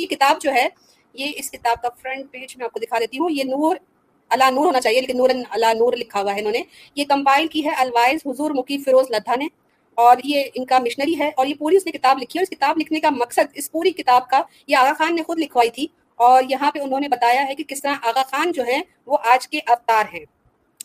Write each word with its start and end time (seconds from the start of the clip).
جبکہ 0.00 0.14
یہ 0.14 0.16
کتاب 0.16 0.40
جو 0.40 0.52
ہے، 0.52 0.68
یہ 1.14 1.32
اس 1.36 1.50
کتاب 1.50 1.82
کا 1.82 1.88
فرنٹ 2.02 2.30
پیج 2.30 2.56
میں 2.56 2.64
آپ 2.64 2.72
کو 2.72 2.78
دکھا 2.78 2.98
دیتی 2.98 3.18
ہوں۔ 3.18 3.30
یہ 3.30 3.44
نور، 3.44 3.76
اللہ 4.28 4.50
نور 4.50 4.66
ہونا 4.66 4.80
چاہیے، 4.80 5.00
لیکن 5.00 5.16
نور 5.16 5.30
اللہ 5.50 5.66
نور 5.66 5.92
لکھا 5.92 6.20
ہوا 6.20 6.34
ہے 6.34 6.38
انہوں 6.38 6.52
نے۔ 6.52 6.62
یہ 6.94 7.04
کمپائل 7.04 7.46
کی 7.46 7.64
ہے 7.64 7.70
الوائز 7.70 8.20
حضور 8.26 8.50
مکی 8.50 8.78
فیروز 8.78 9.10
لدھا 9.10 9.34
نے۔ 9.34 9.48
اور 9.94 10.16
یہ 10.24 10.44
ان 10.54 10.64
کا 10.64 10.78
مشنری 10.78 11.18
ہے 11.18 11.30
اور 11.36 11.46
یہ 11.46 11.54
پوری 11.54 11.76
اس 11.76 11.86
نے 11.86 11.92
کتاب 11.92 12.18
لکھی 12.18 12.38
ہے۔ 12.38 12.42
اس 12.42 12.50
کتاب 12.50 12.78
لکھنے 12.78 13.00
کا 13.00 13.10
مقصد 13.10 13.40
اس 13.54 13.72
پوری 13.72 13.90
کتاب 13.90 14.28
کا 14.30 14.42
یہ 14.66 14.76
آغا 14.76 14.92
خان 14.92 15.16
نے 15.16 15.22
خود 15.22 15.38
لکھوائی 15.38 15.70
تھی۔ 15.70 15.86
اور 16.16 16.42
یہاں 16.50 16.70
پہ 16.70 16.78
انہوں 16.78 17.00
نے 17.00 17.08
بتایا 17.08 17.46
ہے 17.48 17.54
کہ 17.54 17.64
کس 17.64 17.82
طرح 17.82 17.94
آغا 18.02 18.22
خان 18.22 18.52
جو 18.52 18.62
ہیں، 18.62 18.82
وہ 19.06 19.18
آج 19.24 19.48
کے 19.48 19.58
اوتار 19.66 20.04
ہیں۔ 20.14 20.37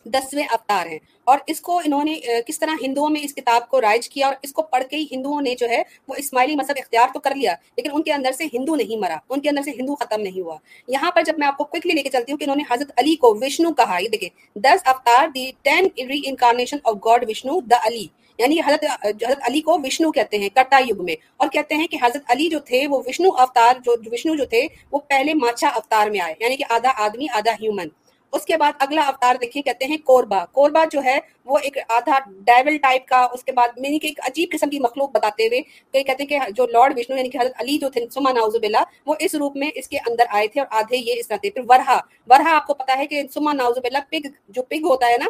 دسویں 0.05 0.43
اوتار 0.43 0.85
ہیں۔ 0.87 0.99
اور 1.23 1.39
اس 1.47 1.61
کو 1.61 1.77
انہوں 1.77 2.03
نے 2.03 2.19
کس 2.47 2.59
طرح 2.59 2.71
ہندوؤں 2.81 3.09
میں 3.09 3.21
اس 3.23 3.35
کتاب 3.35 3.69
کو 3.69 3.81
رائج 3.81 4.09
کیا 4.09 4.27
اور 4.27 4.35
اس 4.41 4.53
کو 4.53 4.61
پڑھ 4.61 4.83
کے 4.89 4.95
ہی 4.95 5.05
ہندوؤں 5.11 5.41
نے 5.41 5.55
جو 5.55 5.69
ہے 5.69 5.83
وہ 6.07 6.15
اسماعیلی 6.17 6.55
مذہب 6.55 6.75
اختیار 6.77 7.07
تو 7.13 7.19
کر 7.19 7.35
لیا، 7.35 7.55
لیکن 7.77 7.89
ان 7.93 8.03
کے 8.03 8.13
اندر 8.13 8.31
سے 8.31 8.43
ہندو 8.53 8.75
نہیں 8.75 8.97
مرا۔ 8.99 9.17
ان 9.29 9.41
کے 9.41 9.49
اندر 9.49 9.61
سے 9.61 9.71
ہندو 9.71 9.95
ختم 9.95 10.21
نہیں 10.21 10.41
ہوا۔ 10.41 10.57
یہاں 10.87 11.11
پر 11.11 11.21
جب 11.21 11.33
میں 11.37 11.47
آپ 11.47 11.57
کو 11.57 11.63
کوئکلی 11.63 11.93
لے 11.93 12.01
کے 12.01 12.09
چلتی 12.09 12.31
ہوں 12.31 12.39
کہ 12.39 12.43
انہوں 12.43 12.55
نے 12.55 12.63
حضرت 12.71 12.91
علی 12.97 13.15
کو 13.15 13.37
وشنو 13.41 13.73
کہا، 13.73 13.97
یہ 14.01 14.09
دیکھیں، 14.09 14.29
دس 14.55 14.87
اوتار 14.87 15.27
the 15.27 15.51
ten 15.61 15.87
reincarnation 16.25 16.77
of 16.83 16.95
God 17.05 17.29
Vishnu 17.29 17.59
the 17.59 17.77
Ali. 17.83 18.07
یعنی 18.37 18.59
حضرت 18.59 19.05
حضرت 19.05 19.37
علی 19.41 19.61
کو 19.61 19.77
وشنو 19.83 20.11
کہتے 20.11 20.37
ہیں 20.37 20.49
کٹا 20.49 20.79
یگ 20.79 21.03
میں۔ 21.03 21.15
اور 21.37 21.47
کہتے 21.47 21.75
ہیں 21.75 21.87
کہ 21.87 21.97
حضرت 22.01 22.21
علی 22.25 22.49
جو 22.49 22.59
تھے، 22.59 22.87
وہ 22.87 23.01
وشنو 23.05 23.29
اوتار 23.29 23.73
جو 23.85 23.95
وشنو 24.11 24.35
جو 24.35 24.45
تھے، 24.45 24.67
وہ 24.91 24.99
پہلے 25.07 25.33
ماچا 25.33 25.67
اوتار 25.67 26.07
میں 26.07 26.19
آئے۔ 26.19 26.33
یعنی 26.39 26.55
کہ 26.55 26.63
آدھا 26.69 26.91
آدمی، 26.95 27.25
آدھا 27.33 27.51
ہیومن 27.51 27.87
اس 28.33 28.45
کے 28.45 28.57
بعد 28.57 28.71
اگلا 28.79 29.01
اوتار 29.01 29.35
دیکھیں 29.35 29.61
کہتے 29.61 29.85
ہیں 29.85 29.97
کوربا۔ 29.97 30.45
کوربا 30.45 30.85
جو 30.91 31.03
ہے، 31.03 31.19
وہ 31.45 31.57
ایک 31.57 31.77
آدھا 31.89 32.19
ڈائول 32.45 32.77
ٹائپ 32.77 33.07
کا، 33.07 33.27
اس 33.31 33.43
کے 33.43 33.51
بعد 33.51 33.67
یعنی 33.77 33.99
کہ 33.99 34.07
ایک 34.07 34.19
عجیب 34.19 34.49
قسم 34.51 34.69
کی 34.69 34.79
مخلوق 34.79 35.11
بتاتے 35.11 35.47
ہوئے 35.47 35.61
کہ 35.91 36.03
کہتے 36.03 36.23
ہیں 36.23 36.29
کہ 36.29 36.51
جو 36.51 36.67
لارڈ 36.67 36.99
وشنو 36.99 37.17
یعنی 37.17 37.29
کہ 37.29 37.37
حضرت 37.37 37.61
علی 37.61 37.77
جو 37.77 37.89
تھے 37.89 38.05
سما 38.13 38.31
ناؤز 38.31 38.55
بلا 38.55 38.83
وہ 39.05 39.15
اس 39.19 39.35
روپ 39.35 39.55
میں 39.55 39.69
اس 39.75 39.87
کے 39.87 39.97
اندر 39.97 40.23
آئے 40.29 40.47
تھے 40.47 40.61
اور 40.61 40.67
آدھے 40.71 40.97
یہ 40.97 41.13
اس 41.17 41.27
طرح 41.27 41.37
تھے۔ 41.37 41.49
پھر 41.49 41.61
ورہا۔ 41.69 41.99
ورہا 42.29 42.55
آپ 42.55 42.67
کو 42.67 42.73
پتا 42.73 42.97
ہے 42.97 43.07
کہ 43.07 43.23
سما 43.33 43.53
ناؤز 43.53 43.77
بلا 43.77 43.99
پگ، 44.11 44.27
جو 44.47 44.63
پگ 44.63 44.83
ہوتا 44.83 45.07
ہے 45.07 45.17
نا، 45.17 45.25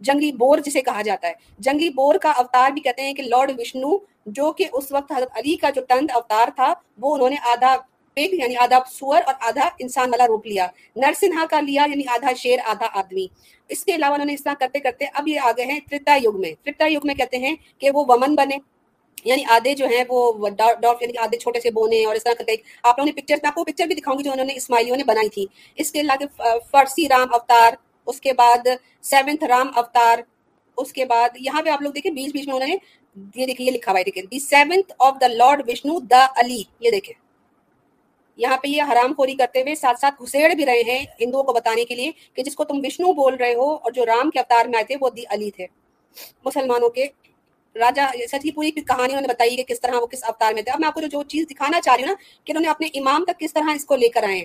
جنگلی 0.00 0.32
بور 0.32 0.58
جسے 0.58 0.80
کہا 0.80 1.02
جاتا 1.02 1.28
ہے۔ 1.28 1.32
جنگلی 1.58 1.90
بور 1.90 2.14
کا 2.14 2.30
اوتار 2.30 2.70
بھی 2.70 2.80
کہتے 2.80 3.02
ہیں 3.02 3.12
کہ 3.12 3.22
لارڈ 3.22 3.52
وشنو، 3.58 3.98
جو 4.26 4.52
کہ 4.52 4.64
اس 4.72 4.92
وقت 4.92 5.12
حضرت 5.12 5.28
علی 5.32 5.56
کا 5.56 5.70
جو 5.70 5.82
تند 5.88 6.10
اوتار 6.14 6.48
تھا، 6.56 6.74
وہ 6.98 7.14
انہوں 7.14 7.30
نے 7.30 7.36
آدھا 7.44 7.76
پگ 8.18 8.34
یعنی 8.34 8.56
آدھا 8.56 8.78
سور 8.92 9.20
اور 9.26 9.34
آدھا 9.40 9.68
انسان 9.78 10.08
والا 10.10 10.26
روپ 10.26 10.46
لیا۔ 10.46 10.66
نرسنہا 10.96 11.44
کا 11.50 11.60
لیا 11.60 11.86
یعنی 11.90 12.02
آدھا 12.08 12.32
شیر، 12.36 12.58
آدھا 12.64 12.86
آدمی۔ 12.94 13.26
اس 13.68 13.84
کے 13.84 13.94
علاوہ 13.94 14.14
انہوں 14.14 14.26
نے 14.26 14.34
اس 14.34 14.44
طرح 14.44 14.54
کرتے 14.60 14.78
کرتے 14.78 15.04
اب 15.14 15.28
یہ 15.28 15.40
آگے 15.40 15.64
ہیں 15.64 15.80
ترتا 15.90 16.16
یگ 16.16 16.40
میں۔ 16.40 16.52
ترتا 16.64 16.86
یگ 16.86 17.04
میں 17.04 17.14
کہتے 17.14 17.36
ہیں 17.36 17.54
کہ 17.78 17.90
وہ 17.94 18.04
ومن 18.08 18.34
بنے 18.34 18.56
یعنی 19.24 19.44
آدھے 19.48 19.74
جو 19.74 19.86
ہیں 19.86 20.04
وہ 20.08 20.48
ڈاٹ 20.48 21.02
یعنی 21.02 21.16
آدھے 21.18 21.38
چھوٹے 21.38 21.60
سے 21.60 21.70
بونے 21.70 22.04
اور 22.04 22.16
اس 22.16 22.24
طرح 22.24 22.34
کرتے۔ 22.38 22.54
آپ 22.82 22.98
لوگوں 22.98 23.12
نے 23.14 23.20
پکچر 23.20 23.34
میں 23.34 23.48
آپ 23.48 23.54
کو 23.54 23.64
پکچر 23.64 23.86
بھی 23.86 23.94
دکھاؤں 23.94 24.18
گی 24.18 24.24
جو 24.24 24.32
انہوں 24.32 24.46
نے 24.46 24.54
اسماعیلیوں 24.56 24.96
نے 24.96 25.04
بنائی 25.04 25.28
تھی۔ 25.28 25.46
اس 25.76 25.92
کے 25.92 26.00
علاوہ 26.00 26.58
فرسی 26.70 27.08
رام 27.08 27.32
اوتار، 27.32 27.72
اس 28.06 28.20
کے 28.20 28.32
بعد 28.32 28.68
سیونتھ 29.02 29.44
رام 29.44 29.68
اوتار، 29.76 30.18
اس 30.76 30.92
کے 30.92 31.04
بعد 31.04 31.28
یہاں 31.40 31.62
پہ 31.62 31.70
آپ 31.70 31.82
لوگ 31.82 31.92
دیکھیں 31.92 32.12
بیچ 32.12 32.32
بیچ 32.32 32.46
میں 32.46 32.54
انہوں 32.54 32.68
نے 32.68 32.76
یہ 33.34 33.46
دیکھیں 33.46 33.66
یہ 33.66 33.70
لکھا 33.70 33.92
ہوا 33.92 33.98
ہے۔ 33.98 34.04
دیکھیں، 34.04 34.22
the 34.22 34.38
seventh 34.38 34.92
of 34.98 35.14
the 35.20 35.26
lord 35.26 35.68
Vishnu 35.68 35.98
the 36.00 36.26
Ali, 36.36 36.62
یہ 36.80 36.90
دیکھیں۔ 36.90 37.27
یہاں 38.38 38.56
پہ 38.56 38.68
یہ 38.68 38.82
حرام 38.82 39.12
خوری 39.16 39.34
کرتے 39.34 39.60
ہوئے 39.60 39.74
ساتھ 39.74 40.00
ساتھ 40.00 40.22
گھسیڑ 40.22 40.54
بھی 40.54 40.66
رہے 40.66 40.82
ہیں 40.88 41.04
ہندوؤں 41.20 41.44
کو 41.44 41.52
بتانے 41.52 41.84
کے 41.84 41.94
لیے 41.94 42.10
کہ 42.34 42.42
جس 42.42 42.54
کو 42.54 42.64
تم 42.64 42.80
وشنو 42.84 43.12
بول 43.12 43.34
رہے 43.34 43.54
ہو 43.54 43.70
اور 43.74 43.92
جو 43.92 44.06
رام 44.06 44.30
کے 44.30 44.38
اوتار 44.38 44.66
میں 44.66 44.76
آئے 44.76 44.84
تھے 44.84 44.96
وہ 45.00 45.10
دی 45.10 45.24
علی 45.28 45.50
تھے۔ 45.50 45.66
مسلمانوں 46.44 46.90
کے 46.90 47.06
راجا 47.76 48.06
سچ 48.28 48.42
کی 48.42 48.50
پوری 48.50 48.70
کہانی 48.70 49.12
انہوں 49.12 49.20
نے 49.20 49.28
بتائی 49.28 49.56
کہ 49.56 49.62
کس 49.62 49.80
طرح 49.80 50.00
وہ 50.00 50.06
کس 50.06 50.24
اوتار 50.24 50.52
میں 50.54 50.62
تھے۔ 50.62 50.72
اب 50.72 50.80
میں 50.80 50.88
آپ 50.88 50.94
کو 50.94 51.00
جو 51.00 51.22
چیز 51.22 51.46
دکھانا 51.50 51.80
چاہ 51.80 51.94
رہی 51.94 52.02
ہوں 52.02 52.10
نا 52.10 52.14
کہ 52.44 52.52
انہوں 52.52 52.62
نے 52.62 52.68
اپنے 52.68 52.86
امام 52.94 53.24
تک 53.24 53.40
کس 53.40 53.52
طرح 53.52 53.74
اس 53.74 53.84
کو 53.84 53.96
لے 53.96 54.08
کر 54.08 54.22
آئے 54.22 54.44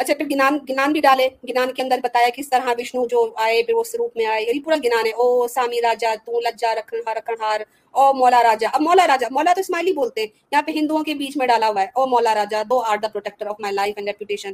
اچھا 0.00 0.14
پھر 0.14 0.26
گنان 0.26 0.58
گنان 0.68 0.92
بھی 0.92 1.00
ڈالے۔ 1.00 1.28
گنان 1.44 1.72
کے 1.74 1.82
اندر 1.82 1.98
بتایا 2.02 2.28
کس 2.34 2.48
طرح 2.48 2.72
وشنو 2.78 3.04
جو 3.06 3.20
آئے 3.36 3.62
پھر 3.62 3.74
اس 3.74 3.94
روپ 3.94 4.16
میں 4.16 4.26
آئے 4.26 4.42
یہ 4.44 4.60
پورا 4.64 4.76
گنان 4.84 5.06
ہے۔ 5.06 5.12
او 5.14 5.26
سامی 5.48 5.80
راجا 5.80 6.14
تو 6.26 6.40
لجا 6.40 6.74
رکھن 6.74 6.98
ہار 7.06 7.16
رکھن 7.16 7.34
ہار۔ 7.40 7.60
او 7.94 8.12
مولا 8.14 8.42
راجا۔ 8.42 8.68
اب 8.70 8.80
مولا 8.80 9.06
راجا 9.06 9.26
مولا 9.30 9.52
تو 9.54 9.60
اسماعیلی 9.60 9.92
بولتے 9.92 10.20
ہیں۔ 10.20 10.28
یہاں 10.52 10.62
پہ 10.62 10.72
ہندوؤں 10.72 11.04
کے 11.04 11.14
بیچ 11.14 11.36
میں 11.36 11.46
ڈالا 11.46 11.68
ہوا 11.68 11.82
ہے۔ 11.82 11.88
او 11.92 12.06
مولا 12.06 12.34
راجا 12.34 12.62
thou 12.70 12.78
art 12.82 12.96
the 12.96 13.08
protector 13.08 13.46
of 13.46 13.56
my 13.58 13.74
life 13.74 13.94
and 13.96 14.08
reputation 14.08 14.52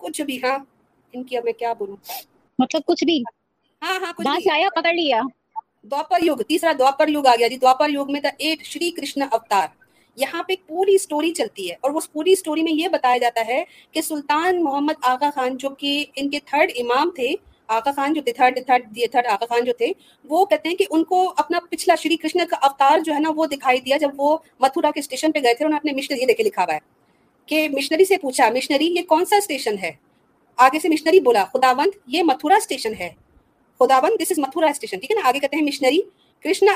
کچھ 0.00 0.20
بھی 0.22 0.38
ہاں 0.42 0.58
ان 1.14 1.24
کی 1.24 1.36
اب 1.36 1.44
میں 1.44 1.52
کیا 1.54 1.72
بولوں؟ 1.72 1.96
مطلب 2.58 2.82
کچھ 2.86 3.04
بھی۔ 3.04 3.18
ہاں 3.82 3.98
ہاں 4.00 4.12
کچھ 4.14 4.32
سے 4.34 4.50
آیا 4.50 4.68
پکڑ 4.74 4.92
لیا۔ 4.94 5.20
دوپر 5.84 6.22
یوگ 6.22 6.38
تیسرا 6.48 6.72
دوپر 6.78 7.08
یوگ 7.08 7.26
آ 7.26 7.34
گیا 7.38 7.48
جی۔ 7.48 7.56
دوپر 7.58 7.88
یوگ 7.90 8.10
میں 8.10 8.20
دا 8.20 8.30
ایٹ 8.38 8.62
شری 8.64 8.90
کرشن 8.92 9.22
اوتار 9.24 9.66
یہاں 10.16 10.42
پہ 10.42 10.52
ایک 10.52 10.66
پوری 10.66 10.96
سٹوری 10.98 11.32
چلتی 11.34 11.70
ہے 11.70 11.74
اور 11.80 11.90
اس 11.90 12.12
پوری 12.12 12.34
سٹوری 12.34 12.62
میں 12.62 12.72
یہ 12.72 12.88
بتایا 12.88 13.18
جاتا 13.18 13.46
ہے 13.48 13.62
کہ 13.92 14.00
سلطان 14.00 14.62
محمد 14.64 15.04
آغا 15.08 15.30
خان 15.34 15.56
جو 15.56 15.68
کہ 15.78 16.04
ان 16.16 16.30
کے 16.30 16.38
تھرڈ 16.44 16.70
امام 16.76 17.10
تھے، 17.10 17.34
آغا 17.68 17.90
خان 17.96 18.14
جو 18.14 18.22
تھے 18.22 18.32
third 18.32 18.58
third 18.66 18.98
third 19.12 19.26
Aga 19.26 19.46
Khan 19.48 19.64
جو 19.64 19.72
تھے، 19.78 19.92
وہ 20.24 20.44
کہتے 20.44 20.68
ہیں 20.68 20.76
کہ 20.76 20.84
ان 20.90 21.04
کو 21.04 21.22
اپنا 21.36 21.58
پچھلا 21.70 21.94
شری 21.94 22.16
کرشن 22.16 22.46
کا 22.50 22.56
اوتار 22.62 22.98
جو 22.98 23.14
ہے 23.14 23.18
نا 23.18 23.32
وہ 23.36 23.46
دکھائی 23.46 23.80
دیا 23.80 23.96
جب 23.96 24.20
وہ 24.20 24.36
متھورا 24.60 24.90
کے 24.90 25.00
اسٹیشن 25.00 25.32
پہ 25.32 25.38
گئے 25.44 25.54
تھے 25.54 25.64
انہوں 25.64 25.74
نے 25.74 25.76
اپنے 25.76 25.92
مشنری 25.92 26.20
یہ 26.20 26.26
دیکھے 26.26 26.44
لکھا 26.44 26.62
ہوا 26.62 26.74
ہے 26.74 26.78
کہ 27.48 27.68
مشنری 27.68 28.04
سے 28.04 28.16
پوچھا 28.16 28.48
مشنری 28.54 28.86
یہ 28.96 29.02
کون 29.08 29.24
سا 29.24 29.36
اسٹیشن 29.36 29.74
ہے؟ 29.82 29.90
آگے 30.58 30.78
سے 30.78 30.88
مشنری 30.88 31.20
بولا، 31.20 31.44
خداوند 31.44 31.96
یہ 32.06 32.22
متھورا 32.22 32.56
اسٹیشن 32.56 32.92
ہے۔ 33.00 33.08
خداوند 33.80 34.22
دس 34.22 34.30
از 34.30 34.38
متھورا 34.38 34.68
اسٹیشن 34.70 34.98
ٹھیک 34.98 35.10
ہے 35.10 35.16
نا؟ 35.16 35.28
آگے 35.28 35.38
کہتے 35.38 35.56
ہیں 35.56 35.64
مشنری 35.64 36.00
کرشنا 36.44 36.72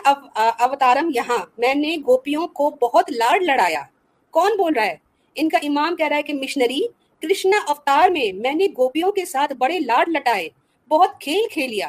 اوتارم 0.59 1.11
یہاں۔ 1.15 1.39
میں 1.59 1.75
نے 1.75 1.97
گوپیوں 2.07 2.47
کو 2.47 2.71
بہت 2.71 3.13
لاڈ 3.13 3.43
لڑایا۔ 3.43 3.83
کون 4.31 4.57
بول 4.57 4.73
رہا 4.73 4.87
ہے؟ 4.87 4.97
ان 5.35 5.49
کا 5.49 5.59
امام 5.63 5.97
کہہ 5.97 6.07
رہا 6.07 6.17
ہے 6.17 6.23
کہ 6.23 6.35
مشنری، 6.35 6.81
کرشنا 7.23 7.57
اوتار 7.67 8.09
میں 8.09 8.33
میں 8.33 8.53
نے 8.53 8.67
گوپیوں 8.79 9.13
کے 9.13 9.25
ساتھ 9.25 9.53
بڑے 9.53 9.81
لاڈ 9.81 10.09
لٹائے، 10.09 10.49
بہت 10.89 11.21
کھیل 11.21 11.47
کھیلیا۔ 11.53 11.89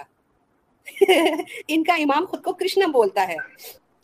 ان 1.67 1.83
کا 1.83 1.93
امام 1.93 2.25
خود 2.25 2.43
کو 2.43 2.53
کرشنا 2.53 2.87
بولتا 2.87 3.27
ہے۔ 3.27 3.35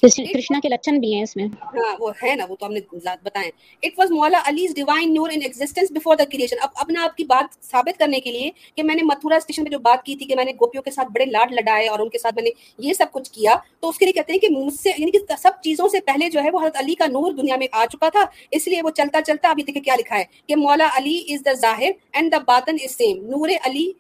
کرشنا 0.03 0.59
کے 0.63 0.69
لچن 0.69 0.97
بھی 0.99 1.13
ہیں 1.13 1.21
اس 1.23 1.35
میں۔ 1.35 1.45
ہاں 1.63 1.95
وہ 1.99 2.11
ہے 2.23 2.33
نا 2.35 2.45
وہ 2.49 2.55
تو 2.55 2.65
ہم 2.65 2.73
نے 2.73 2.79
بتائیں 3.23 3.49
it 3.83 3.99
was 3.99 4.11
Maula 4.11 4.39
Ali's 4.45 4.73
divine 4.75 5.13
noor 5.13 5.29
in 5.33 5.41
existence 5.41 5.91
before 5.91 6.15
the 6.15 6.23
creation 6.31 6.55
اب 6.61 6.69
اپنا 6.75 7.03
آپ 7.03 7.15
کی 7.17 7.23
بات 7.23 7.63
ثابت 7.65 7.99
کرنے 7.99 8.19
کے 8.19 8.31
لیے 8.31 8.49
کہ 8.77 8.83
میں 8.83 8.95
نے 8.95 9.03
متھورا 9.03 9.35
اسٹیشن 9.35 9.63
پہ 9.63 9.69
جو 9.69 9.79
بات 9.79 10.03
کی 10.05 10.15
تھی 10.15 10.25
کہ 10.25 10.35
میں 10.35 10.45
نے 10.45 10.51
گوپیوں 10.61 10.83
کے 10.83 10.91
ساتھ 10.91 11.11
بڑے 11.11 11.25
لاڈ 11.25 11.53
لڑائے 11.53 11.87
اور 11.87 11.99
ان 11.99 12.09
کے 12.09 12.19
ساتھ 12.19 12.35
میں 12.35 12.43
نے 12.43 12.49
یہ 12.79 12.93
سب 12.93 13.11
کچھ 13.11 13.31
کیا 13.31 13.55
تو 13.79 13.89
اس 13.89 13.97
کے 13.97 14.05
لیے 14.05 14.13
کہتے 14.13 14.33
ہیں 14.33 14.39
کہ 14.39 14.49
مجھ 14.51 14.73
سے 14.73 14.89
یعنی 14.97 15.11
کہ 15.11 15.35
سب 15.41 15.61
چیزوں 15.63 15.87
سے 15.87 15.99
پہلے 16.05 16.29
جو 16.29 16.43
ہے 16.43 16.51
وہ 16.53 16.59
حضرت 16.61 16.77
علی 16.79 16.95
کا 16.95 17.05
نور 17.07 17.31
دنیا 17.31 17.55
میں 17.55 17.67
آ 17.71 17.85
چکا 17.85 18.09
تھا۔ 18.09 18.25
اس 18.51 18.67
لیے 18.67 18.81
وہ 18.81 18.89
چلتا 18.89 19.21
چلتا 19.21 19.49
ابھی 19.49 19.63
دیکھیں 19.63 19.81
کیا 19.81 19.95
لکھا 19.99 20.17
ہے 20.17 20.23
کہ 20.47 20.55
مولا 20.55 20.89
علی 20.97 21.17
از 21.33 21.45
دا 21.45 21.53
ظاہر 21.61 21.91
اینڈ 22.13 22.31
دا 22.31 22.37
باطن 22.47 22.75
از 22.83 22.95
سیم 22.97 23.25
نور 23.29 23.49
علی 23.63 23.91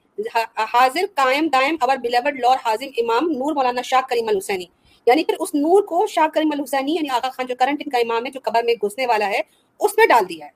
حاضر 0.73 1.05
قائم 1.15 1.47
دائم 1.53 1.75
اور 1.81 1.97
بلیورڈ 1.97 2.39
لور 2.39 2.57
حاضم 2.65 2.89
امام 2.97 3.31
نور 3.31 3.53
مولانا 3.53 3.81
شاہ 3.81 4.01
کریم 4.09 4.27
الحسینی۔ 4.27 4.65
یعنی 5.05 5.23
پھر 5.23 5.35
اس 5.39 5.55
نور 5.55 5.83
کو 5.83 6.07
شاہ 6.07 6.27
کریم 6.27 6.49
الحسینی 6.51 6.93
یعنی 6.93 7.09
آغا 7.09 7.29
خان 7.29 7.45
جو 7.45 7.55
کرنٹ 7.59 7.81
ان 7.85 7.91
کا 7.91 7.97
امام 7.97 8.25
ہے، 8.25 8.31
جو 8.31 8.39
قبر 8.43 8.63
میں 8.63 8.73
گھسنے 8.85 9.07
والا 9.07 9.29
ہے، 9.29 9.41
اس 9.79 9.97
میں 9.97 10.05
ڈال 10.05 10.29
دیا 10.29 10.45
ہے۔ 10.45 10.51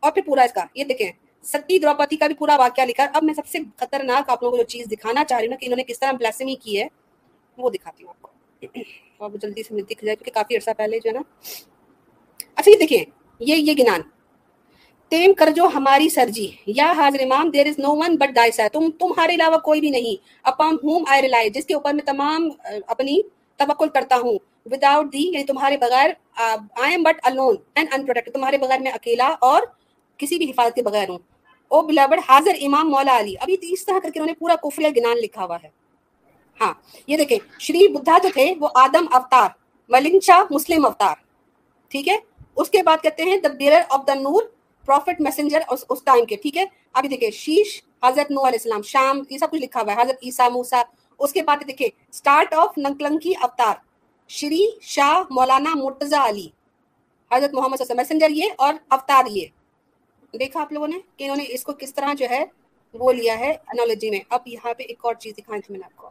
اور 0.00 0.12
پھر 0.12 0.22
پورا 0.26 0.42
اس 0.42 0.52
کا، 0.52 0.64
یہ 0.74 0.84
دیکھیں، 0.84 1.12
ستی 1.42 1.78
دروپتی 1.78 2.16
کا 2.16 2.26
بھی 2.26 2.34
پورا 2.34 2.56
واقعہ 2.56 2.84
لکھا۔ 2.84 3.06
اب 3.14 3.24
میں 3.24 3.34
سب 3.34 3.46
سے 3.46 3.58
خطرناک 3.76 4.30
آپ 4.30 4.42
لوگوں 4.42 4.56
کو 4.56 4.62
جو 4.62 4.68
چیز 4.68 4.86
دکھانا 4.86 5.24
چاہ 5.24 5.38
رہی 5.38 5.48
ہوں 5.48 5.56
کہ 5.56 5.66
انہوں 5.66 5.76
نے 5.76 5.84
کس 5.84 6.00
طرح 6.00 6.12
بلاسمی 6.12 6.54
کی 6.54 6.80
ہے، 6.80 6.86
وہ 7.58 7.70
دکھاتی 7.70 8.04
ہوں 8.04 8.10
آپ 8.10 8.22
کو۔ 8.22 8.30
اور 9.16 9.30
جلدی 9.42 9.62
سے 9.62 9.80
دکھ 9.80 10.04
جائے، 10.04 10.16
کیونکہ 10.16 10.30
کافی 10.30 10.56
عرصہ 10.56 10.70
پہلے 10.76 10.98
جو 10.98 11.10
ہے 11.10 11.14
نا۔ 11.14 11.20
اچھا 12.54 12.70
یہ 12.70 12.76
دیکھیں، 12.76 13.04
یہ 13.40 13.54
یہ 13.54 13.72
گنان۔ 13.78 14.00
تیم 15.08 15.32
کر 15.32 15.50
جو 15.50 15.64
ہماری 15.64 16.08
سرجی، 16.08 16.50
یا 16.66 16.92
حاضر 16.92 17.20
امام 17.20 17.50
دیر 17.50 17.66
از 17.66 17.78
نو 17.78 17.96
ون 17.96 18.16
بٹ 18.16 18.36
دائس 18.36 18.60
ہے 18.60 18.68
تم، 18.68 18.90
تمہارے 18.90 19.34
علاوہ 19.34 19.58
کوئی 19.58 19.80
بھی 19.80 19.90
نہیں۔ 19.90 20.38
اپام 20.42 20.76
ہوم 20.84 21.04
آئی 21.06 21.22
ریلائے 21.22 21.48
جس 21.48 21.66
کے 21.66 21.74
اوپر 21.74 21.94
میں 21.94 22.04
تمام، 22.04 22.48
اپنی 22.86 23.20
توکل 23.60 23.88
کرتا 23.88 24.16
ہوں۔ 24.16 24.38
وداؤٹ 24.70 25.12
دی 25.12 25.26
یعنی 25.26 25.44
تمہارے 25.44 25.76
بغیر 25.76 26.10
I 26.36 26.90
am 26.90 27.02
but 27.02 27.20
alone 27.22 27.56
and 27.74 27.88
in 27.92 28.04
protect 28.04 28.32
تمہارے 28.34 28.58
بغیر 28.58 28.80
میں 28.80 28.92
اکیلا 28.92 29.28
اور 29.40 29.62
کسی 30.16 30.38
بھی 30.38 30.50
حفاظت 30.50 30.74
کے 30.74 30.82
بغیر 30.82 31.08
ہوں۔ 31.08 31.18
او 31.68 31.80
بلاوڈ 31.82 32.18
حاضر 32.28 32.54
امام 32.60 32.90
مولا 32.90 33.18
علی، 33.18 33.34
ابھی 33.40 33.56
اس 33.60 33.84
طرح 33.86 33.98
کر 34.02 34.10
کے 34.10 34.18
انہوں 34.20 34.26
نے 34.26 34.34
پورا 34.38 34.54
کفر 34.62 34.82
گنان 34.96 35.16
لکھا 35.18 35.44
ہوا 35.44 35.56
ہے۔ 35.62 35.68
ہاں 36.60 36.72
یہ 37.06 37.16
دیکھیں، 37.16 37.38
شری 37.60 37.86
بدھا 37.88 38.16
جو 38.22 38.28
تھے، 38.34 38.52
وہ 38.60 38.68
آدم 38.74 39.04
اوتار 39.12 39.50
ملنگ 39.88 40.18
مسلم 40.50 40.84
اوتار۔ 40.84 41.14
ٹھیک 41.90 42.08
ہے؟ 42.08 42.16
اس 42.56 42.70
کے 42.70 42.82
بعد 42.82 43.02
کہتے 43.02 43.22
ہیں 43.22 43.36
the 43.36 43.48
bearer 43.58 43.82
of 43.88 44.06
the 44.06 44.14
noor 44.14 44.42
prophet 44.86 45.20
messenger 45.20 45.60
us 45.68 46.02
time 46.04 46.24
کے۔ 46.24 46.36
ٹھیک 46.36 46.56
ہے؟ 46.56 46.64
ابھی 46.92 47.08
دیکھیں، 47.08 47.30
شیش، 47.30 47.82
حضرت 48.04 48.30
نو 48.30 48.40
علیہ 48.40 48.58
السلام، 48.62 48.82
شام، 48.82 49.22
یہ 49.30 49.38
سب 49.38 49.50
کچھ 49.50 49.60
لکھا 49.60 49.80
ہوا 49.80 49.94
ہے۔ 49.94 50.00
حضرت 50.02 50.18
عیسیٰ، 50.22 50.50
موسیٰ 50.50 50.82
اس 51.20 51.32
کے 51.32 51.42
بعد 51.42 51.56
دیکھیں 51.68 51.88
سٹارٹ 52.12 52.54
آف 52.54 52.78
ننکلنکی 52.78 53.32
اوتار 53.40 53.74
شری 54.28 54.66
شاہ 54.80 55.22
مولانا 55.30 55.70
مرتضی 55.74 56.16
علی، 56.18 56.48
حضرت 57.30 57.54
محمد 57.54 57.76
صلی 57.76 57.86
اللہ 57.90 58.02
علیہ 58.02 58.16
وسلم 58.16 58.34
یہ 58.34 58.50
اور 58.58 58.74
اوتار 58.88 59.24
یہ۔ 59.26 59.46
دیکھا 60.38 60.60
آپ 60.60 60.72
لوگوں 60.72 60.88
نے 60.88 60.98
کہ 61.16 61.24
انہوں 61.24 61.36
نے 61.36 61.44
اس 61.48 61.62
کو 61.64 61.72
کس 61.72 61.94
طرح 61.94 62.14
جو 62.14 62.26
ہے 62.30 62.44
وہ 62.94 63.12
لیا 63.12 63.38
ہے 63.38 63.50
انالوجی 63.50 64.10
میں۔ 64.10 64.20
اب 64.28 64.40
یہاں 64.46 64.74
پہ 64.74 64.82
ایک 64.82 64.98
اور 65.02 65.14
چیز 65.14 65.34
دکھائی 65.38 65.60
تھی 65.60 65.72
میں 65.72 65.78
نے 65.78 65.86
آپ 65.86 65.96
کو۔ 65.96 66.10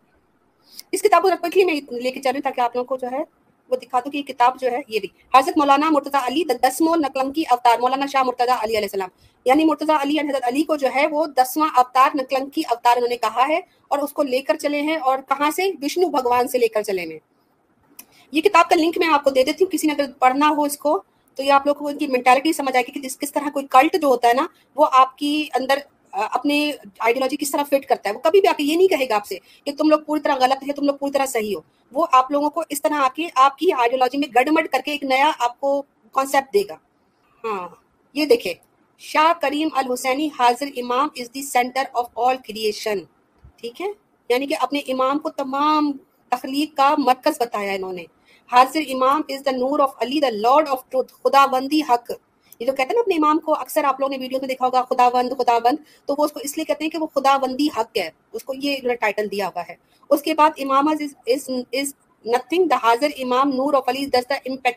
اس 0.91 1.01
کتاب 1.01 1.21
کو 1.21 1.29
کوئکلی 1.41 1.65
میں 1.65 1.73
لے 1.91 2.11
کے 2.11 2.21
چل 2.21 2.31
رہی 2.33 2.41
تاکہ 2.41 2.61
آپ 2.61 2.75
لوگوں 2.75 2.87
کو 2.87 2.97
جو 2.97 3.07
ہے 3.11 3.23
وہ 3.69 3.75
دکھا 3.75 3.99
دو 3.99 4.09
کہ 4.09 4.17
یہ 4.17 4.21
کتاب 4.21 4.59
جو 4.59 4.71
ہے 4.71 4.81
یہ 4.87 4.99
بھی۔ 4.99 5.09
حضرت 5.35 5.57
مولانا 5.57 5.89
مرتضی 5.89 6.17
علی 6.27 6.43
دسمو 6.43 6.95
نقلم 6.95 7.31
کی 7.31 7.43
اوتار، 7.49 7.79
مولانا 7.79 8.05
شاہ 8.05 8.23
مرتضی 8.23 8.51
علی 8.51 8.77
علیہ 8.77 8.77
السلام۔ 8.77 9.09
یعنی 9.45 9.65
مرتضی 9.65 9.91
علی 10.01 10.15
یعنی 10.15 10.29
حضرت 10.29 10.43
علی 10.47 10.63
کو 10.63 10.75
جو 10.75 10.87
ہے 10.95 11.07
وہ 11.07 11.25
دسواں 11.25 11.69
اوتار 11.75 12.09
نقلم 12.15 12.49
کی 12.49 12.61
اوتار 12.69 12.97
انہوں 12.97 13.09
نے 13.09 13.17
کہا 13.17 13.47
ہے 13.47 13.59
اور 13.87 13.99
اس 13.99 14.13
کو 14.13 14.23
لے 14.23 14.41
کر 14.41 14.55
چلے 14.55 14.81
ہیں 14.81 14.95
اور 14.95 15.19
کہاں 15.29 15.51
سے؟ 15.51 15.71
وشنو 15.81 16.07
بھگوان 16.07 16.47
سے 16.47 16.57
لے 16.57 16.67
کر 16.67 16.83
چلے 16.83 17.01
ہیں۔ 17.01 17.19
یہ 18.31 18.41
کتاب 18.41 18.69
کا 18.69 18.75
لنک 18.75 18.97
میں 18.97 19.07
آپ 19.07 19.23
کو 19.23 19.29
دے 19.29 19.43
دیتی 19.43 19.63
ہوں، 19.63 19.71
کسی 19.71 19.87
نے 19.87 19.93
اگر 19.93 20.11
پڑھنا 20.19 20.49
ہو 20.49 20.63
اس 20.63 20.77
کو 20.77 21.03
تو 21.35 21.43
یہ 21.43 21.51
آپ 21.51 21.67
لوگوں 21.67 21.79
کو 21.79 21.87
ان 21.87 21.97
کی 21.97 22.07
مینٹالٹی 22.07 22.53
سمجھ 22.53 22.75
آئے 22.75 22.83
گی 22.87 22.91
کہ 22.91 22.99
جس 22.99 23.17
کس 23.17 23.31
طرح 23.31 23.49
کوئی 23.49 23.67
کلٹ 23.67 24.01
جو 24.01 24.07
ہوتا 24.07 24.27
ہے 24.27 24.33
نا، 24.33 24.47
وہ 24.75 24.85
آپ 24.91 25.17
کی 25.17 25.47
اندر 25.59 25.79
اپنے 26.11 26.71
آئیڈیالوجی 26.99 27.37
کس 27.37 27.51
طرح 27.51 27.63
فٹ 27.63 27.85
کرتا 27.85 28.09
ہے؟ 28.09 28.15
وہ 28.15 28.19
کبھی 28.19 28.39
بھی 28.39 28.47
آ 28.47 28.51
کے 28.57 28.63
یہ 28.63 28.75
نہیں 28.77 28.87
کہے 28.87 29.09
گا 29.09 29.15
آپ 29.15 29.25
سے 29.25 29.35
کہ 29.65 29.71
تم 29.75 29.89
لوگ 29.89 29.99
پوری 29.99 30.21
طرح 30.21 30.35
غلط 30.35 30.63
ہے 30.67 30.73
تم 30.73 30.85
لوگ 30.85 30.95
پوری 30.95 31.11
طرح 31.11 31.25
صحیح 31.25 31.55
ہو۔ 31.55 31.61
وہ 31.91 32.07
آپ 32.11 32.31
لوگوں 32.31 32.49
کو 32.49 32.63
اس 32.69 32.81
طرح 32.81 32.93
آ 32.93 33.07
کے 33.15 33.27
آپ 33.35 33.57
کی 33.57 33.71
آئیڈیالوجی 33.71 34.17
میں 34.17 34.27
گڑمڑ 34.35 34.67
کر 34.67 34.79
کے 34.85 34.91
ایک 34.91 35.03
نیا 35.03 35.31
آپ 35.39 35.59
کو 35.59 35.83
کانسیپٹ 36.11 36.53
دے 36.53 36.61
گا۔ 36.69 36.75
ہاں 37.43 37.67
یہ 38.13 38.25
دیکھیں۔ 38.25 38.53
شاہ 38.97 39.33
Karim 39.41 39.67
al-Hussaini 39.71 40.29
Hazir 40.39 40.65
Imam 40.77 41.07
is 41.15 41.33
the 41.33 41.41
centre 41.41 41.83
of 41.93 42.05
all 42.15 42.35
creation 42.47 42.97
ٹھیک 43.57 43.81
ہے؟ 43.81 43.87
یعنی 44.29 44.47
کہ 44.47 44.55
اپنے 44.59 44.79
امام 44.79 45.19
کو 45.19 45.29
تمام 45.29 45.91
تخلیق 46.29 46.77
کا 46.77 46.95
مرکز 46.97 47.41
بتایا 47.41 47.73
انہوں 47.73 47.93
نے۔ 47.93 48.03
Hazir 48.51 48.79
Imam 48.89 49.21
is 49.29 49.45
the 49.45 49.51
noor 49.51 49.79
of 49.79 49.93
Ali 50.01 50.19
the 50.19 50.29
lord 50.29 50.67
of 50.69 50.89
truth 50.89 51.13
خدا 51.13 51.45
بندی 51.45 51.81
حق۔ 51.89 52.11
یہ 52.59 52.65
جو 52.65 52.71
کہتے 52.71 52.83
ہیں 52.83 52.93
نا 52.93 53.01
اپنے 53.01 53.15
امام 53.15 53.37
کو، 53.39 53.53
اکثر 53.53 53.83
آپ 53.83 53.99
لوگوں 53.99 54.09
نے 54.11 54.17
ویڈیو 54.21 54.39
میں 54.39 54.47
دیکھا 54.47 54.65
ہوگا 54.65 54.81
خدا 54.89 55.07
بند 55.09 55.33
خدا 55.37 55.57
بند 55.59 55.77
تو 56.05 56.15
وہ 56.17 56.25
اس 56.25 56.31
کو 56.31 56.39
اس 56.43 56.57
لیے 56.57 56.65
کہتے 56.65 56.83
ہیں 56.83 56.89
کہ 56.91 56.97
وہ 56.97 57.07
خدا 57.13 57.35
بندی 57.37 57.67
حق 57.77 57.97
ہے، 57.97 58.09
اس 58.33 58.43
کو 58.43 58.53
یہ 58.53 58.93
ٹائٹل 58.99 59.31
دیا 59.31 59.47
ہوا 59.47 59.63
ہے۔ 59.69 59.75
اس 60.09 60.21
کے 60.21 60.33
بعد 60.33 60.59
امام 60.61 60.89
نتھنگ 62.25 62.65
دا 62.67 62.75
حاضر 62.83 63.09
امام 63.23 63.49
نور 63.49 63.73
آف 63.73 63.89
علی 63.89 64.05
دس 64.05 64.29
دا 64.29 64.35
اینڈ 64.43 64.67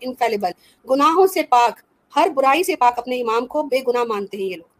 انفیلیبل 0.00 0.50
گناہوں 0.90 1.26
سے 1.26 1.42
پاک، 1.50 1.80
ہر 2.14 2.28
برائی 2.34 2.62
سے 2.64 2.76
پاک 2.76 2.98
اپنے 2.98 3.20
امام 3.20 3.46
کو 3.46 3.62
بے 3.62 3.80
گناہ 3.88 4.04
مانتے 4.04 4.36
ہیں 4.36 4.44
یہ 4.44 4.56
لوگ۔ 4.56 4.71